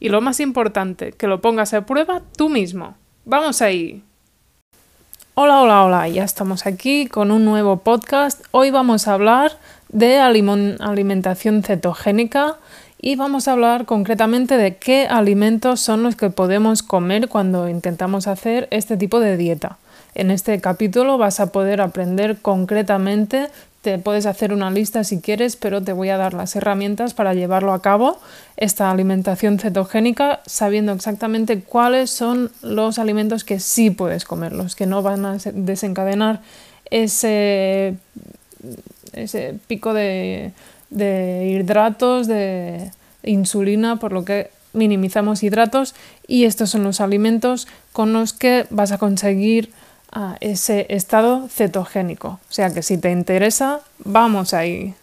[0.00, 2.94] Y lo más importante, que lo pongas a prueba tú mismo.
[3.24, 4.04] ¡Vamos ahí!
[5.34, 8.44] Hola, hola, hola, ya estamos aquí con un nuevo podcast.
[8.52, 9.58] Hoy vamos a hablar
[9.88, 12.56] de alimentación cetogénica
[13.00, 18.26] y vamos a hablar concretamente de qué alimentos son los que podemos comer cuando intentamos
[18.26, 19.78] hacer este tipo de dieta.
[20.14, 23.50] En este capítulo vas a poder aprender concretamente,
[23.82, 27.34] te puedes hacer una lista si quieres, pero te voy a dar las herramientas para
[27.34, 28.18] llevarlo a cabo,
[28.56, 34.86] esta alimentación cetogénica, sabiendo exactamente cuáles son los alimentos que sí puedes comer, los que
[34.86, 36.40] no van a desencadenar
[36.90, 37.94] ese,
[39.12, 40.52] ese pico de,
[40.90, 42.90] de hidratos, de
[43.22, 45.94] insulina, por lo que minimizamos hidratos
[46.26, 49.70] y estos son los alimentos con los que vas a conseguir
[50.18, 52.40] a ese estado cetogénico.
[52.50, 54.94] O sea que si te interesa, vamos ahí.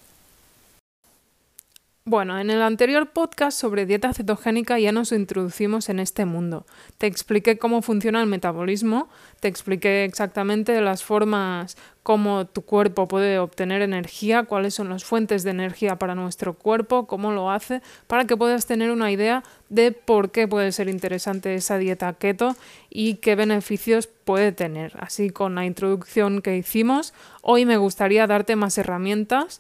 [2.07, 6.67] Bueno, en el anterior podcast sobre dieta cetogénica ya nos introducimos en este mundo.
[6.99, 13.39] Te expliqué cómo funciona el metabolismo, te expliqué exactamente las formas cómo tu cuerpo puede
[13.39, 18.25] obtener energía, cuáles son las fuentes de energía para nuestro cuerpo, cómo lo hace, para
[18.25, 22.55] que puedas tener una idea de por qué puede ser interesante esa dieta keto
[22.91, 24.93] y qué beneficios puede tener.
[24.99, 29.59] Así con la introducción que hicimos, hoy me gustaría darte más herramientas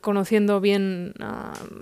[0.00, 1.14] conociendo bien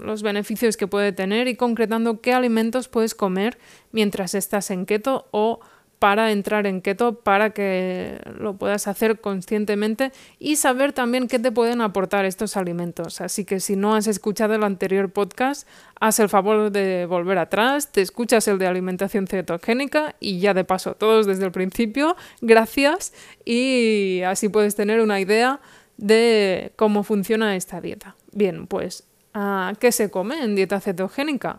[0.00, 3.58] los beneficios que puede tener y concretando qué alimentos puedes comer
[3.92, 5.60] mientras estás en keto o
[5.98, 11.50] para entrar en keto para que lo puedas hacer conscientemente y saber también qué te
[11.50, 13.22] pueden aportar estos alimentos.
[13.22, 15.66] Así que si no has escuchado el anterior podcast,
[16.00, 20.64] haz el favor de volver atrás, te escuchas el de alimentación cetogénica y ya de
[20.64, 23.14] paso todos desde el principio, gracias
[23.46, 25.60] y así puedes tener una idea
[25.96, 28.16] de cómo funciona esta dieta.
[28.32, 31.56] Bien, pues, ah, ¿qué se come en dieta cetogénica?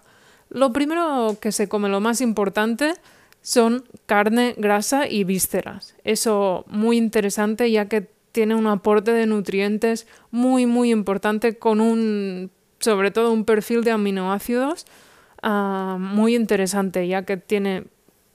[0.49, 2.93] Lo primero que se come, lo más importante,
[3.41, 5.95] son carne, grasa y vísceras.
[6.03, 12.51] Eso muy interesante ya que tiene un aporte de nutrientes muy muy importante con un
[12.79, 14.85] sobre todo un perfil de aminoácidos
[15.41, 17.85] ah, muy interesante ya que tiene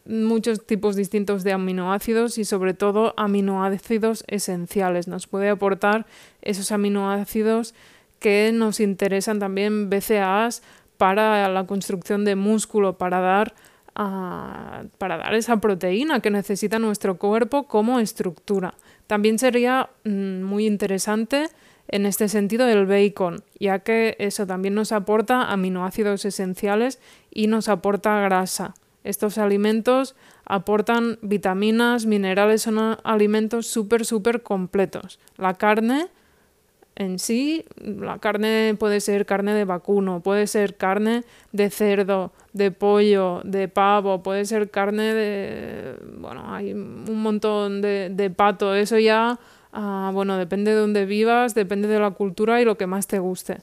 [0.04, 5.08] muchos tipos distintos de aminoácidos y sobre todo aminoácidos esenciales.
[5.08, 6.06] Nos puede aportar
[6.42, 7.74] esos aminoácidos
[8.18, 10.62] que nos interesan también BCAAs
[10.96, 13.54] para la construcción de músculo, para dar,
[13.94, 18.74] ah, para dar esa proteína que necesita nuestro cuerpo como estructura.
[19.06, 21.48] También sería mm, muy interesante
[21.88, 27.00] en este sentido el bacon, ya que eso también nos aporta aminoácidos esenciales
[27.30, 28.74] y nos aporta grasa.
[29.02, 35.18] Estos alimentos aportan vitaminas, minerales, son alimentos súper, súper completos.
[35.36, 36.08] La carne
[36.96, 42.72] en sí, la carne puede ser carne de vacuno, puede ser carne de cerdo, de
[42.72, 45.96] pollo, de pavo, puede ser carne de...
[46.18, 49.38] bueno, hay un montón de, de pato, eso ya,
[49.72, 53.18] ah, bueno, depende de dónde vivas, depende de la cultura y lo que más te
[53.18, 53.62] guste.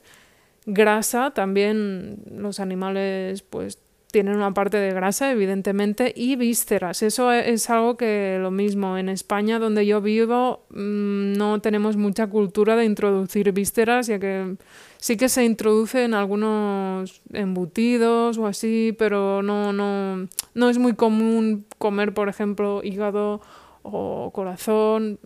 [0.66, 3.78] Grasa, también los animales pues
[4.12, 7.04] tienen una parte de grasa, evidentemente, y vísceras.
[7.04, 8.98] Eso es algo que lo mismo.
[8.98, 14.56] En España, donde yo vivo, mm, no tenemos mucha cultura de introducir vísceras, ya que
[14.98, 20.94] sí que se introduce en algunos embutidos o así, pero no, no, no es muy
[20.94, 23.42] común comer, por ejemplo, hígado
[23.84, 25.20] o corazón.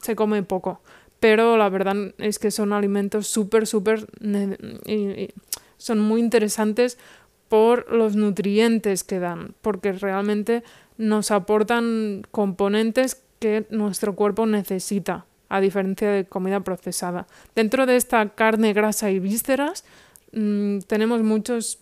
[0.00, 0.80] Se come poco.
[1.20, 4.06] Pero la verdad es que son alimentos súper, súper...
[5.76, 6.98] son muy interesantes
[7.52, 10.62] por los nutrientes que dan, porque realmente
[10.96, 17.26] nos aportan componentes que nuestro cuerpo necesita, a diferencia de comida procesada.
[17.54, 19.84] Dentro de esta carne, grasa y vísceras
[20.32, 21.80] mm, tenemos muchos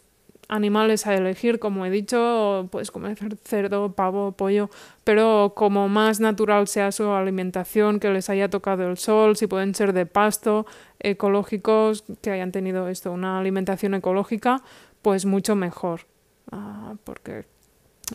[0.48, 4.70] animales a elegir, como he dicho, pues comer cerdo, pavo, pollo,
[5.04, 9.76] pero como más natural sea su alimentación, que les haya tocado el sol, si pueden
[9.76, 10.66] ser de pasto,
[10.98, 14.62] ecológicos, que hayan tenido esto, una alimentación ecológica,
[15.02, 16.02] pues mucho mejor.
[16.50, 17.46] Ah, porque,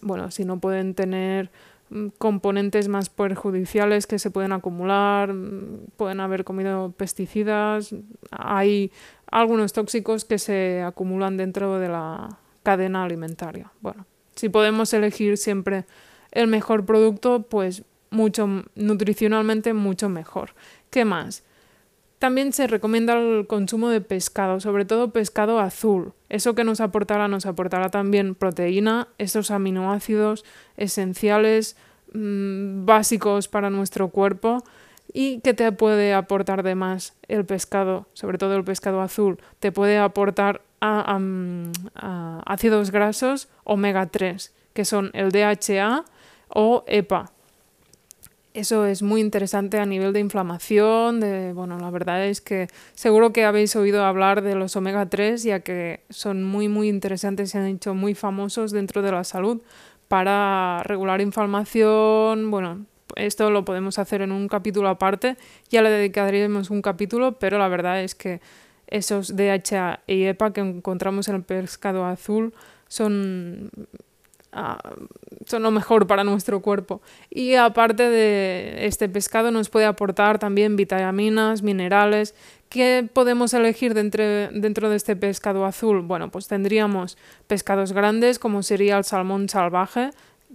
[0.02, 1.52] bueno, si no pueden tener
[1.90, 7.96] mm, componentes más perjudiciales que se pueden acumular, mm, pueden haber comido pesticidas,
[8.32, 8.92] hay
[9.30, 13.72] algunos tóxicos que se acumulan dentro de la cadena alimentaria.
[13.82, 14.06] Bueno,
[14.36, 15.86] si podemos elegir siempre
[16.32, 20.52] el mejor producto, pues mucho nutricionalmente mucho mejor.
[20.90, 21.44] ¿Qué más?
[22.26, 26.14] También se recomienda el consumo de pescado, sobre todo pescado azul.
[26.28, 30.44] Eso que nos aportará, nos aportará también proteína, esos aminoácidos
[30.76, 31.78] esenciales
[32.14, 34.64] mm, básicos para nuestro cuerpo.
[35.14, 39.38] ¿Y qué te puede aportar de más el pescado, sobre todo el pescado azul?
[39.60, 46.06] Te puede aportar ácidos grasos omega 3, que son el DHA
[46.48, 47.32] o EPA,
[48.56, 51.20] eso es muy interesante a nivel de inflamación.
[51.20, 55.44] De, bueno, la verdad es que seguro que habéis oído hablar de los omega 3,
[55.44, 59.24] ya que son muy, muy interesantes y se han hecho muy famosos dentro de la
[59.24, 59.62] salud
[60.08, 62.50] para regular inflamación.
[62.50, 62.86] Bueno,
[63.16, 65.38] esto lo podemos hacer en un capítulo aparte.
[65.70, 68.40] Ya le dedicaremos un capítulo, pero la verdad es que
[68.88, 72.54] esos DHA y EPA que encontramos en el pescado azul
[72.88, 73.72] son
[75.46, 77.02] son lo mejor para nuestro cuerpo.
[77.30, 82.36] Y aparte de este pescado nos puede aportar también vitaminas, minerales.
[82.70, 86.02] ¿Qué podemos elegir dentro, dentro de este pescado azul?
[86.02, 87.18] Bueno, pues tendríamos
[87.48, 90.12] pescados grandes como sería el salmón salvaje,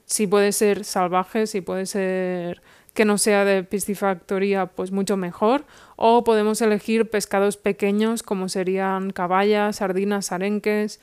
[0.06, 2.60] si puede ser salvaje, si puede ser
[2.94, 5.64] que no sea de piscifactoría, pues mucho mejor.
[5.96, 11.00] O podemos elegir pescados pequeños como serían caballas, sardinas, arenques.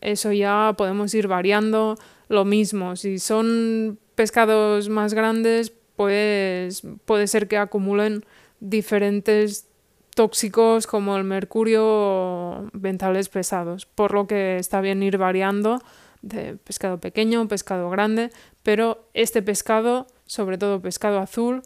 [0.00, 1.96] Eso ya podemos ir variando
[2.28, 2.96] lo mismo.
[2.96, 8.24] Si son pescados más grandes, pues puede ser que acumulen
[8.60, 9.66] diferentes
[10.14, 15.80] tóxicos como el mercurio o ventales pesados, por lo que está bien ir variando
[16.22, 18.30] de pescado pequeño, pescado grande,
[18.62, 21.62] pero este pescado, sobre todo pescado azul,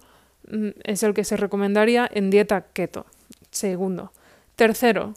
[0.50, 3.06] mm, es el que se recomendaría en dieta keto.
[3.50, 4.12] Segundo.
[4.56, 5.14] Tercero,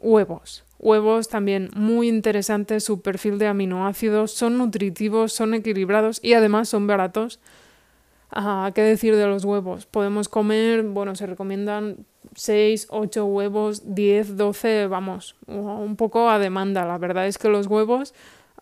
[0.00, 0.64] huevos.
[0.82, 6.88] Huevos también muy interesantes, su perfil de aminoácidos, son nutritivos, son equilibrados y además son
[6.88, 7.38] baratos.
[8.32, 9.86] Ah, ¿Qué decir de los huevos?
[9.86, 16.84] Podemos comer, bueno, se recomiendan 6, 8 huevos, 10, 12, vamos, un poco a demanda.
[16.84, 18.12] La verdad es que los huevos,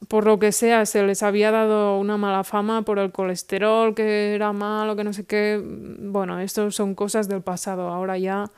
[0.08, 4.34] por lo que sea, se les había dado una mala fama por el colesterol, que
[4.34, 5.58] era malo, que no sé qué.
[5.64, 7.88] Bueno, esto son cosas del pasado.
[7.88, 8.50] Ahora ya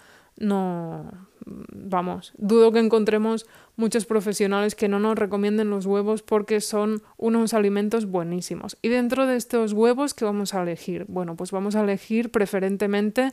[0.43, 3.47] no, vamos, dudo que encontremos
[3.77, 8.77] muchos profesionales que no nos recomienden los huevos porque son unos alimentos buenísimos.
[8.83, 11.07] Y dentro de estos huevos, ¿qué vamos a elegir?
[11.09, 13.31] Bueno, pues vamos a elegir preferentemente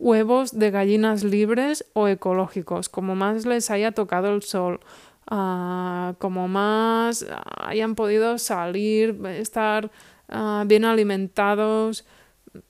[0.00, 4.80] huevos de gallinas libres o ecológicos, como más les haya tocado el sol,
[5.28, 7.24] ah, como más
[7.60, 9.92] hayan podido salir, estar
[10.28, 12.04] ah, bien alimentados,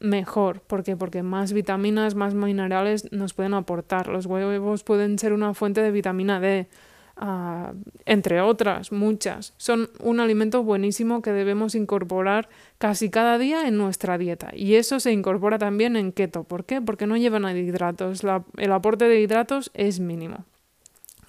[0.01, 0.61] mejor.
[0.61, 0.97] ¿Por qué?
[0.97, 4.09] Porque más vitaminas, más minerales nos pueden aportar.
[4.09, 6.69] Los huevos pueden ser una fuente de vitamina D,
[7.17, 7.73] ah,
[8.05, 9.55] entre otras, muchas.
[9.57, 12.49] Son un alimento buenísimo que debemos incorporar
[12.79, 14.51] casi cada día en nuestra dieta.
[14.55, 16.45] Y eso se incorpora también en keto.
[16.45, 16.81] ¿Por qué?
[16.81, 18.23] Porque no llevan hidratos.
[18.57, 20.45] el aporte de hidratos es mínimo.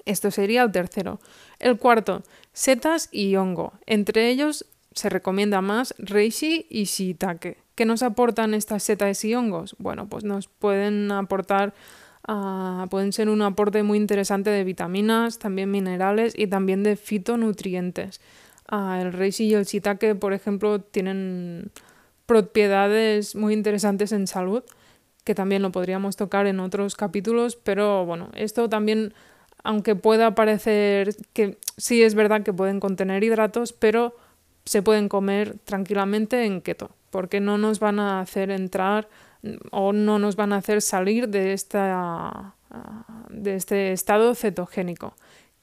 [0.06, 1.20] Esto sería el tercero.
[1.60, 2.24] El cuarto,
[2.54, 3.74] setas y hongo.
[3.86, 7.58] Entre ellos se recomienda más reishi y shiitake.
[7.80, 9.78] ¿Qué nos aportan estas setas y hongos?
[9.80, 11.74] Bueno, pues nos pueden aportar,
[12.28, 18.20] ah, pueden ser un aporte muy interesante de vitaminas, también minerales y también de fitonutrientes.
[18.68, 21.72] Ah, el reishi y el shiitake, por ejemplo, tienen
[22.26, 24.62] propiedades muy interesantes en salud,
[25.24, 29.14] que también lo podríamos tocar en otros capítulos, pero bueno, esto también,
[29.64, 34.18] aunque pueda parecer que sí es verdad que pueden contener hidratos, pero
[34.66, 39.08] se pueden comer tranquilamente en keto porque no nos van a hacer entrar
[39.72, 42.56] o no nos van a hacer salir de, esta,
[43.30, 45.16] de este estado cetogénico.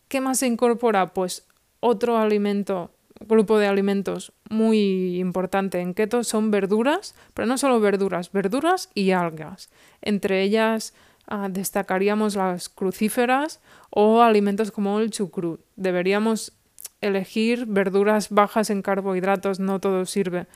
[0.09, 1.09] ¿Qué más se incorpora?
[1.09, 1.47] Pues
[1.81, 8.33] otro alimento, grupo de alimentos muy importante en keto son verduras, pero no solo verduras,
[8.33, 9.71] verduras y algas.
[10.01, 10.95] Entre ellas
[11.27, 13.61] ah, destacaríamos las crucíferas
[13.91, 15.61] o alimentos como el chucrut.
[15.77, 16.53] Deberíamos
[17.01, 20.47] elegir verduras bajas en carbohidratos, no todo sirve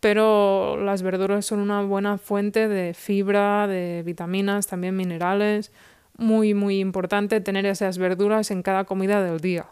[0.00, 5.72] pero las verduras son una buena fuente de fibra, de vitaminas, también minerales.
[6.18, 9.66] Muy, muy importante tener esas verduras en cada comida del día.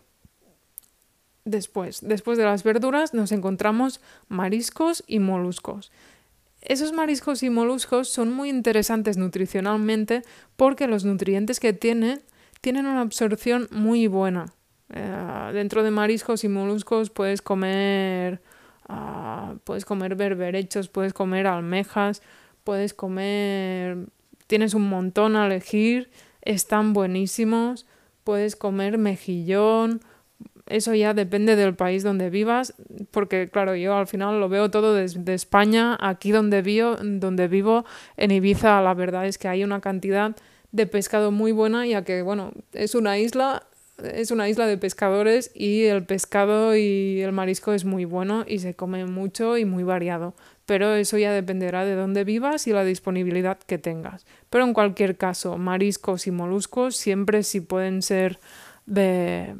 [1.44, 5.92] Después, después de las verduras nos encontramos mariscos y moluscos.
[6.62, 10.22] Esos mariscos y moluscos son muy interesantes nutricionalmente
[10.56, 12.22] porque los nutrientes que tienen
[12.62, 14.46] tienen una absorción muy buena.
[14.88, 18.40] Eh, dentro de mariscos y moluscos puedes comer
[18.88, 22.22] Ah, puedes comer berberechos, puedes comer almejas,
[22.64, 24.06] puedes comer...
[24.46, 26.10] Tienes un montón a elegir,
[26.42, 27.86] están buenísimos,
[28.24, 30.00] puedes comer mejillón,
[30.66, 32.74] eso ya depende del país donde vivas,
[33.10, 37.84] porque claro, yo al final lo veo todo desde España, aquí donde vivo, donde vivo,
[38.16, 40.34] en Ibiza, la verdad es que hay una cantidad
[40.72, 43.66] de pescado muy buena, ya que bueno, es una isla,
[44.02, 48.58] es una isla de pescadores y el pescado y el marisco es muy bueno y
[48.58, 50.34] se come mucho y muy variado.
[50.66, 54.26] Pero eso ya dependerá de dónde vivas y la disponibilidad que tengas.
[54.50, 58.40] Pero en cualquier caso, mariscos y moluscos siempre si pueden ser
[58.86, 59.54] de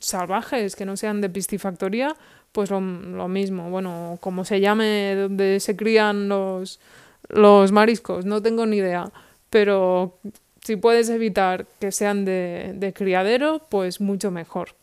[0.00, 2.16] salvajes, que no sean de piscifactoría,
[2.52, 3.70] pues lo, mismo.
[3.70, 6.80] Bueno, como se llame donde se crían los,
[7.28, 9.10] los mariscos, no tengo ni idea.
[9.48, 10.18] Pero
[10.64, 14.76] si puedes evitar que sean de, de criadero, pues mucho mejor.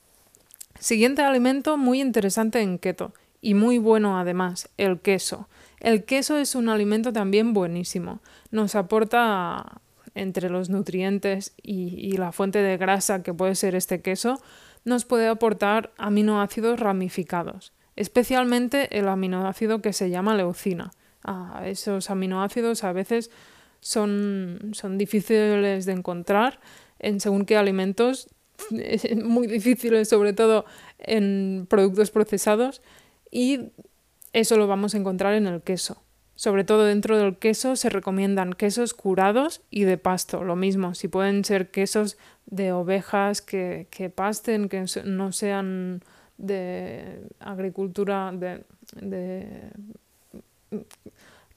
[0.80, 5.48] Siguiente alimento muy interesante en keto y muy bueno además, el queso.
[5.80, 8.20] El queso es un alimento también buenísimo.
[8.52, 9.82] Nos aporta
[10.16, 14.42] entre los nutrientes y, la fuente de grasa que puede ser este queso,
[14.84, 20.92] nos puede aportar aminoácidos ramificados, especialmente el aminoácido que se llama leucina.
[21.24, 23.30] Ah, esos aminoácidos a veces
[23.80, 26.60] son, son difíciles de encontrar
[27.00, 28.30] en según qué alimentos,
[29.24, 30.66] muy difíciles sobre todo
[30.98, 32.82] en productos procesados
[33.32, 33.72] y
[34.34, 36.04] eso lo vamos a encontrar en el queso.
[36.36, 40.44] Sobre todo dentro del queso se recomiendan quesos curados y de pasto.
[40.44, 46.02] Lo mismo, si pueden ser quesos de ovejas que, que pasten, que no sean
[46.38, 48.64] de agricultura, de,
[49.02, 49.72] de,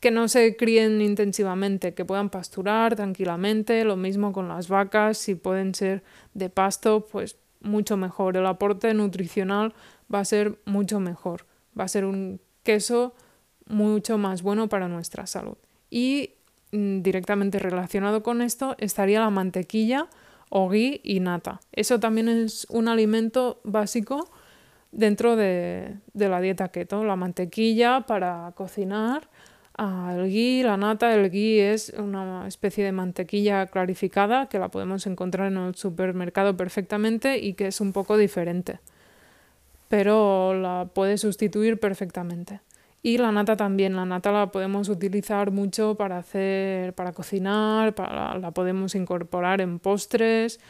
[0.03, 3.85] que no se críen intensivamente, que puedan pasturar tranquilamente.
[3.85, 6.03] Lo mismo con las vacas, si pueden ser
[6.35, 8.37] de pasto, pues mucho mejor.
[8.37, 9.75] El aporte nutricional
[10.13, 11.47] va a ser mucho mejor.
[11.79, 13.15] Va a ser un queso
[13.67, 15.57] mucho más bueno para nuestra salud.
[15.89, 16.31] Y
[16.73, 20.09] mm, directamente relacionado con esto estaría la mantequilla
[20.51, 21.61] o ghee y nata.
[21.71, 24.29] Eso también es un alimento básico
[24.91, 27.05] dentro de, la dieta keto.
[27.05, 29.29] La mantequilla para cocinar,
[29.79, 31.14] ah, el ghee, la nata.
[31.14, 36.57] El ghee es una especie de mantequilla clarificada que la podemos encontrar en el supermercado
[36.57, 38.81] perfectamente y que es un poco diferente.
[39.88, 42.61] Pero la puede sustituir perfectamente.
[43.02, 48.38] Y la nata también, la nata la podemos utilizar mucho para hacer, para cocinar, para,
[48.38, 50.61] la podemos incorporar en postres.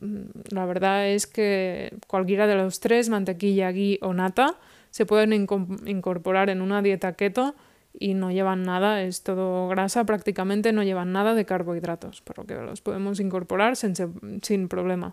[0.00, 4.54] Mm, la verdad es que cualquiera de los tres, mantequilla, ghee o nata,
[4.90, 7.54] se pueden incorporar en una dieta keto
[7.98, 12.44] y no llevan nada, es todo grasa, prácticamente no llevan nada de carbohidratos, por lo
[12.44, 13.94] que los podemos incorporar sin,
[14.42, 15.12] sin problema.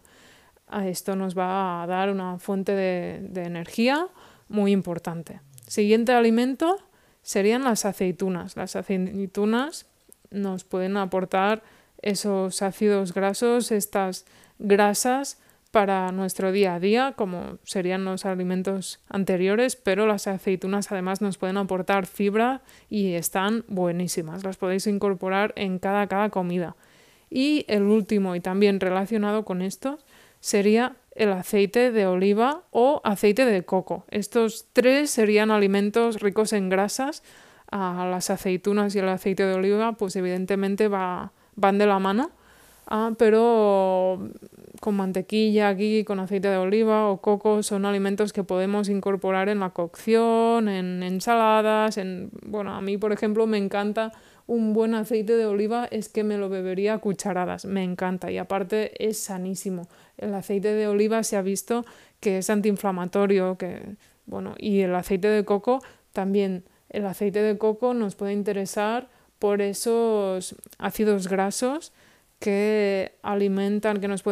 [0.67, 4.07] A esto nos va a dar una fuente de, de energía
[4.49, 5.41] muy importante.
[5.65, 6.77] Siguiente alimento
[7.21, 8.55] serían las aceitunas.
[8.55, 9.85] Las aceitunas
[10.29, 11.63] nos pueden aportar
[12.01, 14.25] esos ácidos grasos, estas
[14.59, 21.21] grasas para nuestro día a día, como serían los alimentos anteriores, pero las aceitunas además
[21.21, 24.43] nos pueden aportar fibra y están buenísimas.
[24.43, 26.75] Las podéis incorporar en cada, cada comida.
[27.29, 29.99] Y el último, y también relacionado con esto,
[30.39, 34.05] sería el aceite de oliva o aceite de coco.
[34.09, 37.23] Estos tres serían alimentos ricos en grasas.
[37.69, 42.31] a las aceitunas y el aceite de oliva, pues evidentemente va, van de la mano.
[42.87, 44.29] Ah, pero
[44.79, 49.59] con mantequilla aquí, con aceite de oliva o coco, son alimentos que podemos incorporar en
[49.59, 54.11] la cocción, en ensaladas, en bueno, a mí por ejemplo me encanta
[54.47, 58.37] un buen aceite de oliva es que me lo bebería a cucharadas, me encanta y
[58.37, 59.89] aparte es sanísimo.
[60.17, 61.85] El aceite de oliva se ha visto
[62.21, 65.81] que es antiinflamatorio, que bueno, y el aceite de coco
[66.13, 66.63] también.
[66.89, 71.91] El aceite de coco nos puede interesar por esos ácidos grasos
[72.39, 74.23] que alimentan, que nos,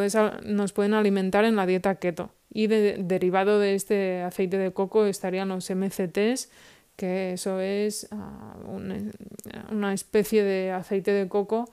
[0.44, 2.32] nos pueden alimentar en la dieta keto.
[2.54, 6.50] Y derivado de este aceite de coco estarían los MCTs,
[6.96, 8.56] que eso es ah,
[9.72, 11.66] una, especie de aceite de coco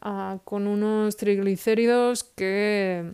[0.00, 3.12] ah, con unos triglicéridos que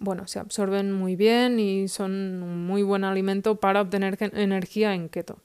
[0.00, 5.08] bueno, se absorben muy bien y son un muy buen alimento para obtener energía en
[5.08, 5.38] keto.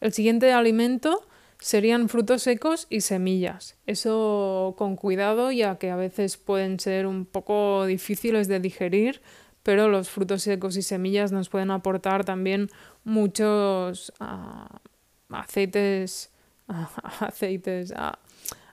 [0.00, 1.26] El siguiente alimento
[1.60, 3.76] serían frutos secos y semillas.
[3.86, 9.20] Eso con cuidado ya que a veces pueden ser un poco difíciles de digerir,
[9.62, 12.68] pero los frutos secos y semillas nos pueden aportar también
[13.04, 14.80] muchos ah,
[15.28, 16.30] aceites,
[17.20, 18.18] aceites, ah,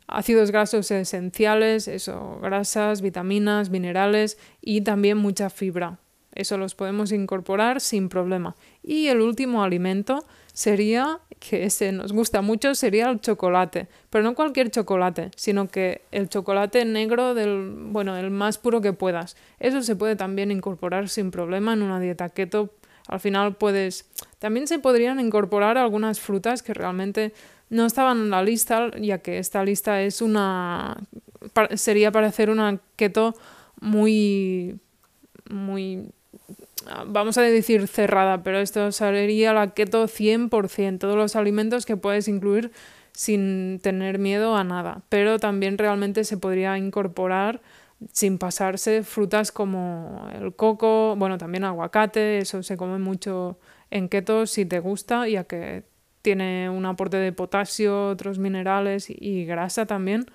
[0.08, 6.00] ácidos grasos esenciales, eso, grasas, vitaminas, minerales y también mucha fibra.
[6.36, 8.56] Eso los podemos incorporar sin problema.
[8.84, 13.88] Y el último alimento sería, que ese nos gusta mucho, sería el chocolate.
[14.10, 18.94] Pero no cualquier chocolate, sino que el chocolate negro del, bueno, el más puro que
[18.94, 19.36] puedas.
[19.60, 22.74] Eso se puede también incorporar sin problema en una dieta keto.
[23.08, 24.10] Al final puedes...
[24.39, 27.34] También se podrían incorporar algunas frutas que realmente
[27.70, 30.98] no estaban en la lista, ya que esta lista es una...
[31.75, 33.36] sería para hacer una keto
[33.80, 34.80] muy...
[35.50, 36.12] muy
[37.08, 42.27] vamos a decir cerrada, pero esto sería la keto 100%, todos los alimentos que puedes
[42.27, 42.72] incluir
[43.12, 47.62] sin tener miedo a nada, pero también realmente se podría incorporar
[48.12, 53.58] sin pasarse frutas como el coco, bueno, también aguacate, eso se come mucho
[53.89, 55.84] en keto si te gusta, ya que
[56.22, 60.25] tiene un aporte de potasio, otros minerales y grasa también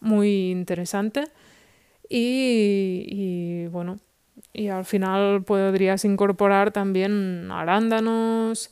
[0.00, 1.24] muy interesante.
[2.08, 3.98] Y, y bueno,
[4.54, 8.70] y al final podrías incorporar también arándanos,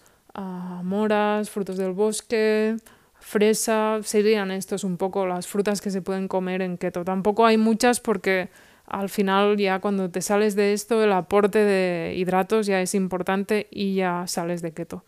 [0.83, 2.77] moras, frutos del bosque,
[3.19, 7.05] fresa, serían estos un poco las frutas que se pueden comer en keto.
[7.05, 8.49] Tampoco hay muchas porque
[8.87, 13.67] al final ya cuando te sales de esto el aporte de hidratos ya es importante
[13.71, 15.05] y ya sales de keto.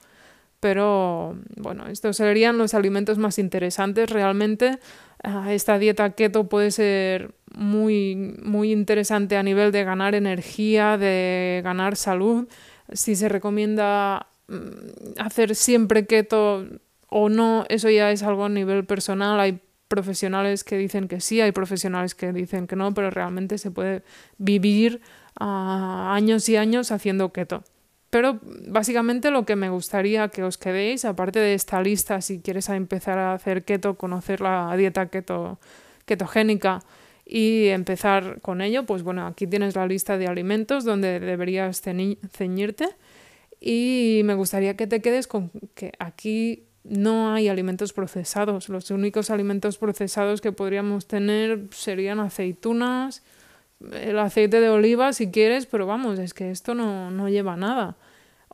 [0.64, 4.78] Pero bueno, estos serían los alimentos más interesantes realmente.
[5.22, 11.60] Ah, esta dieta keto puede ser muy, muy interesante a nivel de ganar energía, de
[11.62, 12.48] ganar salud.
[12.90, 16.64] Si se recomienda mm, hacer siempre keto
[17.10, 19.38] o no, eso ya es algo a nivel personal.
[19.40, 23.70] Hay profesionales que dicen que sí, hay profesionales que dicen que no, pero realmente se
[23.70, 24.02] puede
[24.38, 25.02] vivir
[25.38, 27.64] ah, años y años haciendo keto.
[28.14, 32.68] Pero básicamente lo que me gustaría que os quedéis, aparte de esta lista, si quieres
[32.68, 35.58] empezar a hacer keto, conocer la dieta keto,
[36.06, 36.84] ketogénica,
[37.26, 42.86] y empezar con ello, pues bueno, aquí tienes la lista de alimentos donde deberías ceñirte
[43.60, 48.68] y me gustaría que te quedes con que aquí no hay alimentos procesados.
[48.68, 53.24] Los únicos alimentos procesados que podríamos tener serían aceitunas,
[53.92, 57.96] el aceite de oliva si quieres, pero vamos, es que esto no, no lleva nada.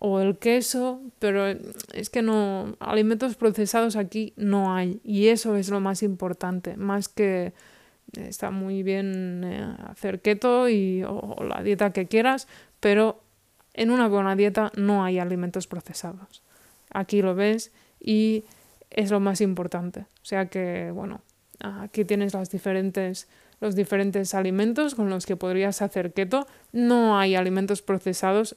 [0.03, 5.01] O el queso, pero es que no, alimentos procesados aquí no hay.
[5.05, 7.53] Y eso es lo más importante, más que
[8.17, 12.49] está muy bien eh, hacer keto y, o, la dieta que quieras,
[12.81, 13.23] pero
[13.75, 16.43] en una buena dieta no hay alimentos procesados.
[16.91, 18.45] Aquí lo ves y
[18.91, 20.01] es lo más importante.
[20.01, 21.21] O sea que, bueno,
[21.61, 23.29] aquí tienes diferentes,
[23.61, 26.47] los diferentes alimentos con los que podrías hacer keto.
[26.73, 28.57] No hay alimentos procesados.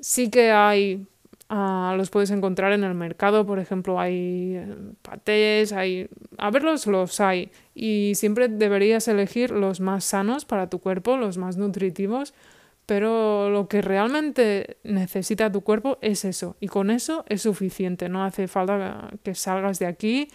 [0.00, 1.06] Sí que hay
[1.48, 6.08] Ah, los puedes encontrar en el mercado, por ejemplo, hay eh, patés, hay...
[6.38, 7.52] A verlos los hay.
[7.74, 12.34] Y siempre deberías elegir los más sanos para tu cuerpo, los más nutritivos,
[12.84, 16.56] pero lo que realmente necesita tu cuerpo es eso.
[16.58, 18.08] Y con eso es suficiente.
[18.08, 20.28] No hace falta que salgas de aquí.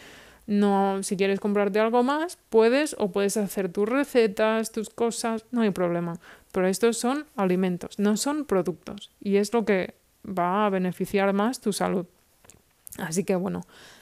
[0.48, 5.62] No, si quieres comprarte algo más, puedes o puedes hacer tus recetas, tus cosas, no
[5.62, 6.20] hay problema.
[6.52, 9.12] Pero estos son alimentos, no son productos.
[9.22, 9.96] Y es lo que
[10.28, 12.06] va a beneficiar más tu salud.
[12.98, 13.62] Así que bueno,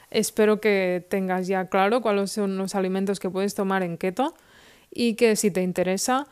[0.09, 4.33] espero que tengas ya claro cuáles son los alimentos que puedes tomar en keto
[4.91, 6.27] y que si te interesa,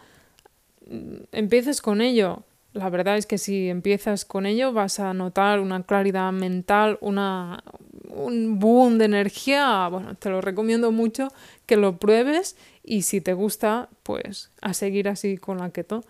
[0.90, 2.44] mm, empieces con ello.
[2.78, 7.64] La verdad es que si empiezas con ello vas a notar una claridad mental, una,
[8.08, 9.88] un boom de energía.
[9.88, 11.30] Bueno, te lo recomiendo mucho
[11.66, 16.04] que lo pruebes y si te gusta, pues a seguir así con la keto.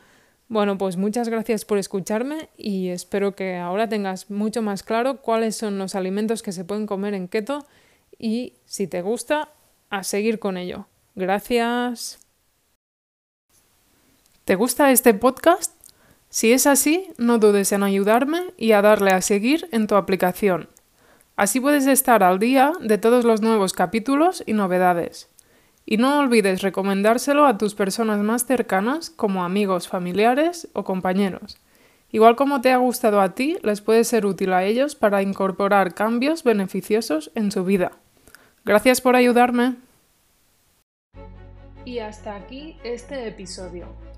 [0.49, 5.55] Bueno, pues muchas gracias por escucharme y espero que ahora tengas mucho más claro cuáles
[5.55, 7.65] son los alimentos que se pueden comer en keto
[8.19, 9.49] y si te gusta,
[9.89, 10.85] a seguir con ello.
[11.15, 12.19] Gracias.
[14.43, 15.76] ¿Te gusta este podcast?
[16.29, 20.69] Si es así, no dudes en ayudarme y a darle a seguir en tu aplicación.
[21.35, 25.29] Así puedes estar al día de todos los nuevos capítulos y novedades.
[25.85, 31.57] Y no olvides recomendárselo a tus personas más cercanas como amigos, familiares o compañeros.
[32.11, 35.93] Igual como te ha gustado a ti, les puede ser útil a ellos para incorporar
[35.93, 37.91] cambios beneficiosos en su vida.
[38.65, 39.75] Gracias por ayudarme.
[41.85, 43.87] Y hasta aquí este episodio.